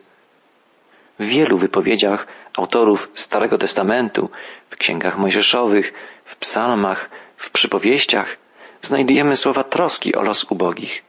W 1.18 1.25
wielu 1.25 1.59
wypowiedziach 1.59 2.26
autorów 2.59 3.09
Starego 3.14 3.59
Testamentu, 3.59 4.30
w 4.71 4.76
księgach 4.76 5.18
mojżeszowych, 5.18 5.92
w 6.25 6.37
psalmach, 6.37 7.11
w 7.37 7.50
przypowieściach 7.50 8.37
znajdujemy 8.80 9.37
słowa 9.37 9.64
troski 9.64 10.14
o 10.14 10.23
los 10.23 10.44
ubogich. 10.44 11.02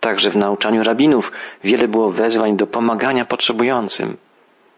Także 0.00 0.30
w 0.30 0.36
nauczaniu 0.36 0.82
rabinów 0.84 1.32
wiele 1.64 1.88
było 1.88 2.10
wezwań 2.10 2.56
do 2.56 2.66
pomagania 2.66 3.24
potrzebującym, 3.24 4.16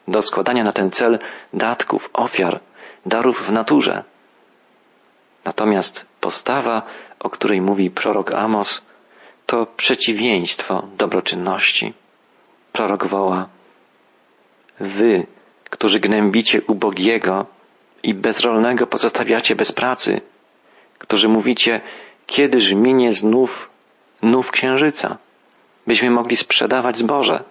do 0.09 0.23
składania 0.23 0.65
na 0.65 0.73
ten 0.73 0.91
cel 0.91 1.19
datków, 1.53 2.11
ofiar, 2.12 2.61
darów 3.07 3.47
w 3.47 3.53
naturze. 3.53 4.12
Natomiast 5.45 6.07
postawa, 6.21 6.83
o 7.21 7.31
której 7.31 7.61
mówi 7.61 7.91
prorok 7.91 8.35
Amos, 8.35 8.87
to 9.47 9.67
przeciwieństwo 9.77 10.89
dobroczynności. 10.97 11.95
Prorok 12.73 13.07
woła, 13.07 13.49
Wy, 14.81 15.27
którzy 15.71 16.01
gnębicie 16.01 16.63
ubogiego 16.63 17.47
i 18.03 18.15
bezrolnego 18.15 18.87
pozostawiacie 18.87 19.55
bez 19.57 19.73
pracy, 19.73 20.21
którzy 20.99 21.29
mówicie, 21.29 21.81
kiedyż 22.27 22.73
minie 22.73 23.13
znów 23.13 23.71
nów 24.23 24.51
księżyca, 24.51 25.19
byśmy 25.87 26.11
mogli 26.11 26.37
sprzedawać 26.37 26.97
zboże. 26.97 27.45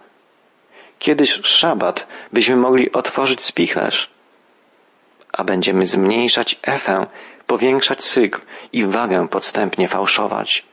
Kiedyś 1.00 1.40
szabat, 1.44 2.08
byśmy 2.34 2.56
mogli 2.56 2.92
otworzyć 2.92 3.42
spichlerz, 3.42 4.10
a 5.34 5.44
będziemy 5.44 5.86
zmniejszać 5.86 6.60
efę, 6.62 7.08
powiększać 7.52 8.04
cykl 8.04 8.42
i 8.74 8.86
wagę 8.86 9.28
podstępnie 9.28 9.88
fałszować. 9.88 10.66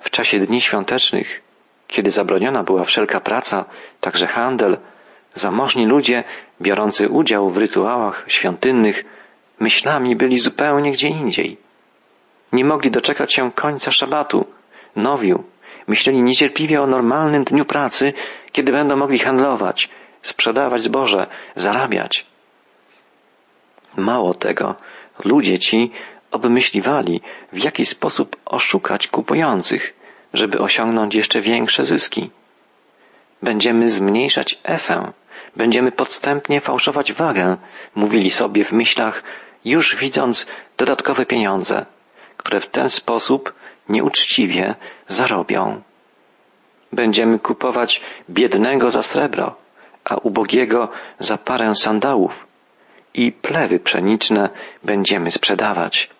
W 0.00 0.10
czasie 0.10 0.38
dni 0.38 0.60
świątecznych, 0.60 1.42
kiedy 1.86 2.10
zabroniona 2.10 2.62
była 2.62 2.84
wszelka 2.84 3.20
praca, 3.20 3.64
także 4.00 4.26
handel, 4.26 4.78
zamożni 5.34 5.86
ludzie, 5.86 6.24
biorący 6.60 7.08
udział 7.08 7.50
w 7.50 7.56
rytuałach 7.56 8.24
świątynnych, 8.26 9.04
myślami 9.60 10.16
byli 10.16 10.38
zupełnie 10.38 10.92
gdzie 10.92 11.08
indziej. 11.08 11.56
Nie 12.52 12.64
mogli 12.64 12.90
doczekać 12.90 13.34
się 13.34 13.52
końca 13.52 13.90
szabatu, 13.90 14.46
nowiu. 14.96 15.44
Myśleli 15.86 16.22
niecierpliwie 16.22 16.82
o 16.82 16.86
normalnym 16.86 17.44
dniu 17.44 17.64
pracy, 17.64 18.12
kiedy 18.52 18.72
będą 18.72 18.96
mogli 18.96 19.18
handlować, 19.18 19.88
sprzedawać 20.22 20.80
zboże, 20.80 21.26
zarabiać. 21.54 22.33
Mało 23.96 24.34
tego, 24.34 24.74
ludzie 25.24 25.58
ci 25.58 25.90
obmyśliwali, 26.30 27.20
w 27.52 27.64
jaki 27.64 27.84
sposób 27.86 28.36
oszukać 28.46 29.08
kupujących, 29.08 29.94
żeby 30.34 30.58
osiągnąć 30.58 31.14
jeszcze 31.14 31.40
większe 31.40 31.84
zyski. 31.84 32.30
Będziemy 33.42 33.88
zmniejszać 33.88 34.58
efę, 34.62 35.12
będziemy 35.56 35.92
podstępnie 35.92 36.60
fałszować 36.60 37.12
wagę, 37.12 37.56
mówili 37.94 38.30
sobie 38.30 38.64
w 38.64 38.72
myślach, 38.72 39.22
już 39.64 39.96
widząc 39.96 40.46
dodatkowe 40.76 41.26
pieniądze, 41.26 41.86
które 42.36 42.60
w 42.60 42.66
ten 42.66 42.88
sposób 42.88 43.54
nieuczciwie 43.88 44.74
zarobią. 45.08 45.82
Będziemy 46.92 47.38
kupować 47.38 48.00
biednego 48.30 48.90
za 48.90 49.02
srebro, 49.02 49.56
a 50.04 50.16
ubogiego 50.16 50.88
za 51.18 51.38
parę 51.38 51.74
sandałów 51.74 52.46
i 53.14 53.32
plewy 53.32 53.80
pszeniczne 53.80 54.50
będziemy 54.84 55.30
sprzedawać. 55.30 56.10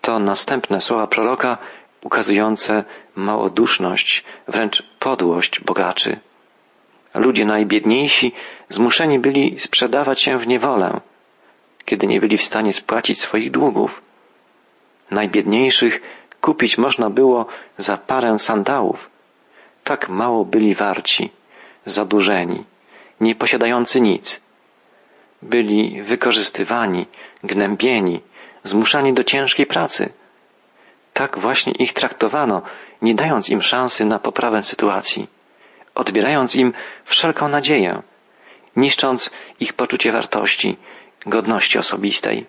To 0.00 0.18
następne 0.18 0.80
słowa 0.80 1.06
proroka 1.06 1.58
ukazujące 2.04 2.84
małoduszność, 3.14 4.24
wręcz 4.48 4.82
podłość 4.98 5.60
bogaczy. 5.60 6.20
Ludzie 7.14 7.44
najbiedniejsi 7.44 8.32
zmuszeni 8.68 9.18
byli 9.18 9.58
sprzedawać 9.58 10.20
się 10.22 10.38
w 10.38 10.46
niewolę, 10.46 11.00
kiedy 11.84 12.06
nie 12.06 12.20
byli 12.20 12.38
w 12.38 12.42
stanie 12.42 12.72
spłacić 12.72 13.20
swoich 13.20 13.50
długów. 13.50 14.02
Najbiedniejszych 15.10 16.00
kupić 16.40 16.78
można 16.78 17.10
było 17.10 17.46
za 17.76 17.96
parę 17.96 18.38
sandałów. 18.38 19.10
Tak 19.84 20.08
mało 20.08 20.44
byli 20.44 20.74
warci, 20.74 21.30
zadłużeni, 21.84 22.64
nie 23.20 23.34
posiadający 23.34 24.00
nic. 24.00 24.40
Byli 25.42 26.02
wykorzystywani, 26.02 27.06
gnębieni, 27.44 28.20
zmuszani 28.64 29.12
do 29.12 29.24
ciężkiej 29.24 29.66
pracy. 29.66 30.12
Tak 31.12 31.38
właśnie 31.38 31.72
ich 31.72 31.92
traktowano, 31.92 32.62
nie 33.02 33.14
dając 33.14 33.48
im 33.48 33.62
szansy 33.62 34.04
na 34.04 34.18
poprawę 34.18 34.62
sytuacji, 34.62 35.26
odbierając 35.94 36.56
im 36.56 36.72
wszelką 37.04 37.48
nadzieję, 37.48 38.02
niszcząc 38.76 39.30
ich 39.60 39.72
poczucie 39.72 40.12
wartości, 40.12 40.76
godności 41.26 41.78
osobistej. 41.78 42.46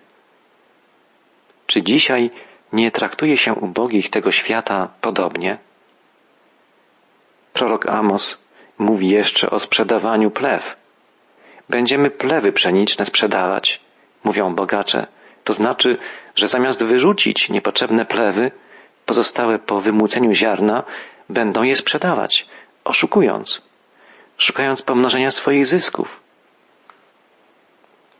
Czy 1.66 1.82
dzisiaj 1.82 2.30
nie 2.72 2.90
traktuje 2.90 3.36
się 3.36 3.54
ubogich 3.54 4.10
tego 4.10 4.32
świata 4.32 4.88
podobnie? 5.00 5.58
Prorok 7.52 7.86
Amos 7.86 8.44
mówi 8.78 9.08
jeszcze 9.08 9.50
o 9.50 9.58
sprzedawaniu 9.58 10.30
plew. 10.30 10.83
Będziemy 11.68 12.10
plewy 12.10 12.52
pszeniczne 12.52 13.04
sprzedawać, 13.04 13.80
mówią 14.24 14.54
bogacze. 14.54 15.06
To 15.44 15.52
znaczy, 15.52 15.98
że 16.34 16.48
zamiast 16.48 16.84
wyrzucić 16.84 17.50
niepotrzebne 17.50 18.04
plewy, 18.04 18.50
pozostałe 19.06 19.58
po 19.58 19.80
wymłóceniu 19.80 20.32
ziarna, 20.32 20.82
będą 21.28 21.62
je 21.62 21.76
sprzedawać, 21.76 22.46
oszukując, 22.84 23.68
szukając 24.36 24.82
pomnożenia 24.82 25.30
swoich 25.30 25.66
zysków. 25.66 26.20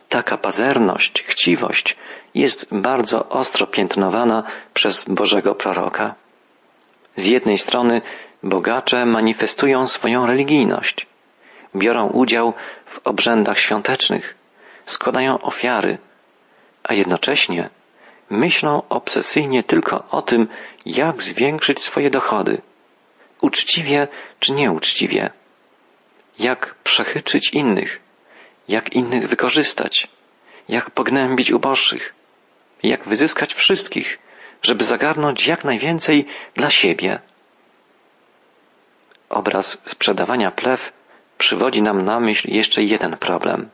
Taka 0.09 0.37
pazerność, 0.39 1.23
chciwość 1.23 1.97
jest 2.35 2.67
bardzo 2.71 3.29
ostro 3.29 3.67
piętnowana 3.67 4.43
przez 4.75 5.05
Bożego 5.05 5.55
proroka. 5.55 6.15
Z 7.17 7.27
jednej 7.27 7.59
strony 7.59 8.03
bogacze 8.43 9.07
manifestują 9.07 9.87
swoją 9.87 10.27
religijność, 10.27 11.07
biorą 11.77 12.09
udział 12.09 12.53
w 12.87 13.01
obrzędach 13.05 13.59
świątecznych, 13.59 14.35
składają 14.85 15.39
ofiary, 15.39 15.99
a 16.85 16.95
jednocześnie 16.95 17.71
myślą 18.31 18.83
obsesyjnie 18.89 19.63
tylko 19.63 20.05
o 20.11 20.23
tym, 20.23 20.49
jak 20.87 21.23
zwiększyć 21.23 21.81
swoje 21.81 22.11
dochody, 22.11 22.63
uczciwie 23.41 24.09
czy 24.41 24.53
nieuczciwie, 24.53 25.31
jak 26.39 26.75
przechyczyć 26.85 27.51
innych, 27.51 28.01
jak 28.69 28.93
innych 28.93 29.29
wykorzystać, 29.29 30.09
jak 30.69 30.91
pognębić 30.91 31.51
uboższych, 31.51 32.15
jak 32.83 33.09
wyzyskać 33.09 33.55
wszystkich, 33.55 34.19
żeby 34.63 34.85
zagarnąć 34.85 35.47
jak 35.47 35.65
najwięcej 35.65 36.27
dla 36.55 36.71
siebie. 36.71 37.21
Obraz 39.29 39.81
sprzedawania 39.85 40.51
plew 40.51 40.93
przywodzi 41.39 41.83
nam 41.83 42.05
na 42.05 42.21
myśl 42.21 42.51
jeszcze 42.51 42.83
jeden 42.83 43.17
problem. 43.17 43.69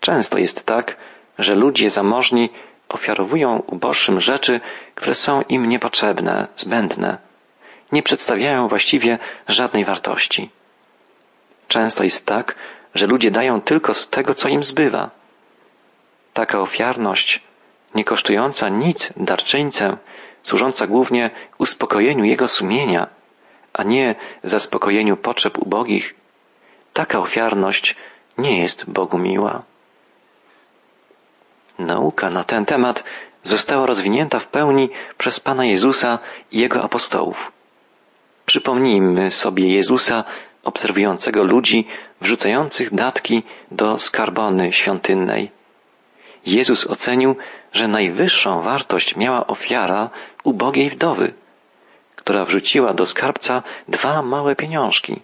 Często 0.00 0.38
jest 0.38 0.66
tak, 0.66 0.96
że 1.38 1.54
ludzie 1.54 1.90
zamożni 1.90 2.50
ofiarowują 2.88 3.62
uboższym 3.66 4.20
rzeczy, 4.20 4.60
które 4.94 5.14
są 5.14 5.42
im 5.42 5.68
niepotrzebne, 5.68 6.48
zbędne. 6.56 7.18
Nie 7.92 8.02
przedstawiają 8.02 8.68
właściwie 8.68 9.18
żadnej 9.48 9.84
wartości. 9.84 10.50
Często 11.68 12.04
jest 12.04 12.26
tak, 12.26 12.54
że 12.94 13.06
ludzie 13.06 13.30
dają 13.30 13.60
tylko 13.60 13.94
z 13.94 14.08
tego, 14.08 14.34
co 14.34 14.48
im 14.48 14.62
zbywa. 14.62 15.10
Taka 16.32 16.60
ofiarność, 16.60 17.40
nie 17.94 18.04
kosztująca 18.04 18.68
nic 18.68 19.12
darczyńcę, 19.16 19.96
służąca 20.42 20.86
głównie 20.86 21.30
uspokojeniu 21.58 22.24
jego 22.24 22.48
sumienia, 22.48 23.06
a 23.72 23.82
nie 23.82 24.14
zaspokojeniu 24.42 25.16
potrzeb 25.16 25.58
ubogich, 25.58 26.14
taka 26.92 27.18
ofiarność 27.18 27.96
nie 28.38 28.60
jest 28.60 28.90
Bogu 28.90 29.18
miła. 29.18 29.62
Nauka 31.78 32.30
na 32.30 32.44
ten 32.44 32.64
temat 32.64 33.04
została 33.42 33.86
rozwinięta 33.86 34.38
w 34.38 34.46
pełni 34.46 34.90
przez 35.18 35.40
Pana 35.40 35.64
Jezusa 35.64 36.18
i 36.52 36.58
Jego 36.58 36.82
apostołów. 36.82 37.52
Przypomnijmy 38.46 39.30
sobie 39.30 39.74
Jezusa 39.74 40.24
obserwującego 40.64 41.44
ludzi 41.44 41.86
wrzucających 42.20 42.94
datki 42.94 43.42
do 43.70 43.98
skarbony 43.98 44.72
świątynnej. 44.72 45.50
Jezus 46.46 46.86
ocenił, 46.86 47.36
że 47.72 47.88
najwyższą 47.88 48.62
wartość 48.62 49.16
miała 49.16 49.46
ofiara 49.46 50.10
ubogiej 50.44 50.90
wdowy, 50.90 51.34
która 52.16 52.44
wrzuciła 52.44 52.94
do 52.94 53.06
skarbca 53.06 53.62
dwa 53.88 54.22
małe 54.22 54.56
pieniążki, 54.56 55.20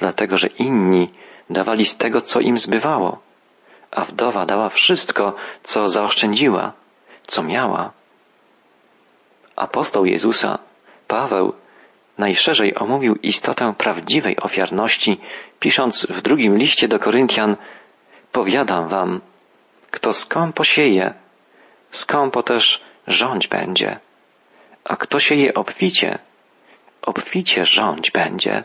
dlatego 0.00 0.36
że 0.36 0.46
inni 0.46 1.10
dawali 1.50 1.84
z 1.84 1.96
tego, 1.96 2.20
co 2.20 2.40
im 2.40 2.58
zbywało, 2.58 3.18
a 3.90 4.04
wdowa 4.04 4.46
dała 4.46 4.68
wszystko, 4.68 5.34
co 5.62 5.88
zaoszczędziła, 5.88 6.72
co 7.26 7.42
miała. 7.42 7.92
Apostoł 9.56 10.04
Jezusa, 10.04 10.58
Paweł, 11.08 11.52
najszerzej 12.18 12.74
omówił 12.74 13.14
istotę 13.14 13.74
prawdziwej 13.78 14.36
ofiarności, 14.40 15.20
pisząc 15.60 16.06
w 16.06 16.22
drugim 16.22 16.58
liście 16.58 16.88
do 16.88 16.98
Koryntian, 16.98 17.56
powiadam 18.32 18.88
wam, 18.88 19.20
kto 19.90 20.12
skąpo 20.12 20.64
sieje, 20.64 21.14
skąpo 21.90 22.42
też 22.42 22.80
rządź 23.06 23.48
będzie, 23.48 23.98
a 24.84 24.96
kto 24.96 25.20
sieje 25.20 25.54
obficie, 25.54 26.18
obficie 27.02 27.64
rządź 27.64 28.10
będzie. 28.10 28.64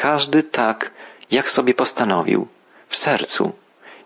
Każdy 0.00 0.42
tak, 0.42 0.90
jak 1.30 1.50
sobie 1.50 1.74
postanowił, 1.74 2.48
w 2.86 2.96
sercu, 2.96 3.52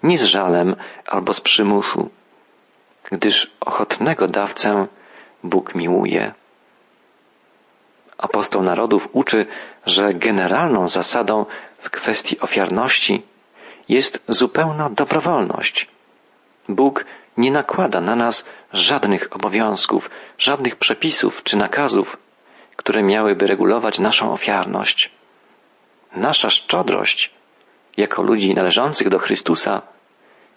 nie 0.03 0.19
z 0.19 0.25
żalem 0.25 0.77
albo 1.07 1.33
z 1.33 1.41
przymusu, 1.41 2.11
gdyż 3.13 3.51
ochotnego 3.61 4.27
dawcę 4.27 4.87
Bóg 5.45 5.75
miłuje. 5.75 6.33
Apostoł 8.19 8.63
narodów 8.63 9.09
uczy, 9.13 9.47
że 9.87 10.15
generalną 10.15 10.89
zasadą 10.89 11.47
w 11.79 11.91
kwestii 11.91 12.41
ofiarności 12.41 13.23
jest 13.89 14.25
zupełna 14.29 14.91
dobrowolność. 14.91 15.89
Bóg 16.69 17.05
nie 17.37 17.53
nakłada 17.53 18.01
na 18.01 18.17
nas 18.17 18.49
żadnych 18.73 19.29
obowiązków, 19.37 20.11
żadnych 20.39 20.77
przepisów 20.77 21.43
czy 21.43 21.57
nakazów, 21.57 22.17
które 22.77 23.03
miałyby 23.03 23.47
regulować 23.47 23.99
naszą 23.99 24.33
ofiarność. 24.33 25.14
Nasza 26.17 26.51
szczodrość, 26.51 27.31
jako 27.97 28.23
ludzi 28.23 28.55
należących 28.55 29.09
do 29.09 29.19
Chrystusa, 29.19 29.83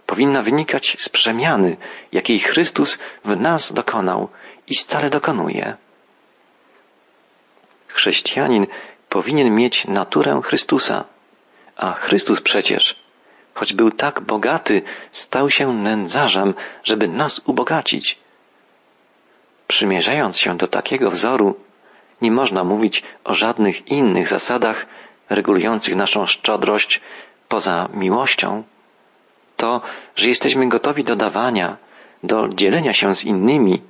powinna 0.06 0.42
wynikać 0.42 0.96
z 1.00 1.10
przemiany, 1.10 1.78
jakiej 2.12 2.40
Chrystus 2.40 3.00
w 3.26 3.40
nas 3.40 3.74
dokonał 3.74 4.30
i 4.68 4.76
stale 4.76 5.10
dokonuje. 5.10 5.76
Chrześcijanin 7.88 8.68
powinien 9.10 9.56
mieć 9.56 9.86
naturę 9.86 10.42
Chrystusa, 10.44 11.06
a 11.76 11.94
Chrystus 11.94 12.42
przecież, 12.42 12.96
choć 13.54 13.74
był 13.74 13.92
tak 13.92 14.22
bogaty, 14.22 14.82
stał 15.12 15.50
się 15.50 15.74
nędzarzem, 15.74 16.54
żeby 16.84 17.08
nas 17.08 17.42
ubogacić. 17.46 18.20
Przymierzając 19.68 20.40
się 20.40 20.58
do 20.58 20.68
takiego 20.68 21.12
wzoru, 21.12 21.60
nie 22.22 22.32
można 22.32 22.64
mówić 22.64 23.04
o 23.24 23.34
żadnych 23.34 23.88
innych 23.88 24.28
zasadach 24.28 24.86
regulujących 25.30 25.96
naszą 25.96 26.26
szczodrość 26.26 27.02
poza 27.48 27.90
miłością. 27.94 28.64
To, 29.58 29.82
że 30.16 30.30
jesteśmy 30.30 30.70
gotowi 30.70 31.04
do 31.04 31.16
dawania, 31.16 31.78
do 32.24 32.48
dzielenia 32.50 32.94
się 32.94 33.16
z 33.16 33.24
innymi, 33.24 33.82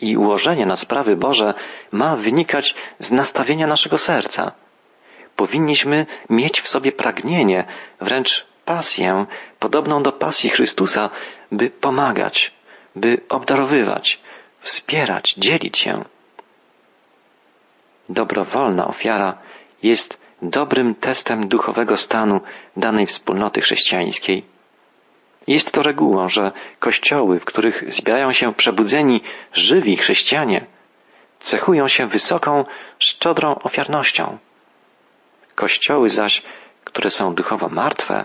i 0.00 0.16
ułożenie 0.16 0.66
na 0.66 0.76
sprawy 0.76 1.16
Boże 1.16 1.54
ma 1.92 2.16
wynikać 2.16 2.74
z 2.98 3.12
nastawienia 3.12 3.66
naszego 3.66 3.98
serca. 3.98 4.52
Powinniśmy 5.36 6.06
mieć 6.30 6.60
w 6.60 6.68
sobie 6.68 6.92
pragnienie, 6.92 7.64
wręcz 8.00 8.46
pasję, 8.64 9.26
podobną 9.58 10.02
do 10.02 10.12
pasji 10.12 10.50
Chrystusa, 10.50 11.10
by 11.52 11.70
pomagać, 11.70 12.52
by 12.96 13.20
obdarowywać, 13.28 14.20
wspierać, 14.60 15.34
dzielić 15.38 15.78
się. 15.78 16.04
Dobrowolna 18.08 18.86
ofiara 18.86 19.38
jest 19.82 20.19
dobrym 20.42 20.94
testem 20.94 21.48
duchowego 21.48 21.96
stanu 21.96 22.40
danej 22.76 23.06
wspólnoty 23.06 23.60
chrześcijańskiej. 23.60 24.44
Jest 25.46 25.72
to 25.72 25.82
regułą, 25.82 26.28
że 26.28 26.52
kościoły, 26.78 27.40
w 27.40 27.44
których 27.44 27.94
zbierają 27.94 28.32
się 28.32 28.54
przebudzeni, 28.54 29.20
żywi 29.52 29.96
chrześcijanie, 29.96 30.66
cechują 31.38 31.88
się 31.88 32.06
wysoką, 32.06 32.64
szczodrą 32.98 33.54
ofiarnością. 33.54 34.38
Kościoły 35.54 36.08
zaś, 36.08 36.42
które 36.84 37.10
są 37.10 37.34
duchowo 37.34 37.68
martwe, 37.68 38.24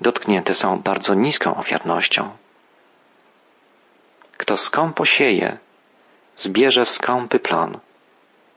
dotknięte 0.00 0.54
są 0.54 0.78
bardzo 0.78 1.14
niską 1.14 1.56
ofiarnością. 1.56 2.30
Kto 4.36 4.56
skąpo 4.56 5.04
sieje, 5.04 5.58
zbierze 6.36 6.84
skąpy 6.84 7.38
plon. 7.38 7.78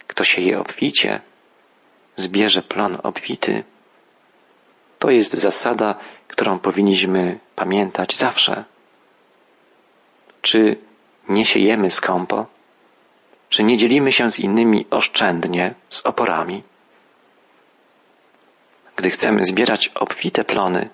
Kto 0.08 0.24
sieje 0.24 0.60
obficie, 0.60 1.22
zbierze 2.18 2.62
plon 2.62 2.98
obfity. 3.04 3.64
To 5.00 5.10
jest 5.10 5.34
zasada, 5.34 5.96
którą 6.28 6.60
powinniśmy 6.60 7.40
pamiętać 7.56 8.18
zawsze. 8.18 8.64
Czy 10.42 10.78
nie 11.30 11.46
siejemy 11.46 11.92
skąpo? 11.92 12.46
Czy 13.50 13.64
nie 13.64 13.78
dzielimy 13.78 14.12
się 14.12 14.32
z 14.32 14.40
innymi 14.40 14.86
oszczędnie, 14.90 15.74
z 15.90 16.06
oporami? 16.06 16.64
Gdy 18.96 19.10
chcemy 19.10 19.44
zbierać 19.44 19.88
obfite 19.88 20.44
plony, 20.44 20.90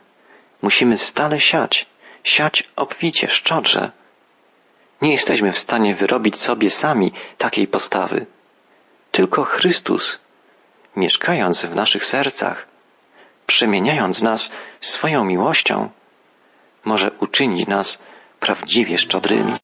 musimy 0.61 0.97
stale 0.97 1.39
siać, 1.39 1.85
siać 2.23 2.69
obficie, 2.75 3.27
szczodrze. 3.27 3.91
Nie 5.01 5.11
jesteśmy 5.11 5.51
w 5.51 5.57
stanie 5.57 5.95
wyrobić 5.95 6.37
sobie 6.37 6.69
sami 6.69 7.11
takiej 7.37 7.67
postawy. 7.67 8.25
Tylko 9.11 9.43
Chrystus, 9.43 10.19
mieszkając 10.95 11.65
w 11.65 11.75
naszych 11.75 12.05
sercach, 12.05 12.67
przemieniając 13.45 14.21
nas 14.21 14.51
swoją 14.81 15.23
miłością, 15.23 15.89
może 16.85 17.11
uczynić 17.19 17.67
nas 17.67 18.03
prawdziwie 18.39 18.97
szczodrymi. 18.97 19.63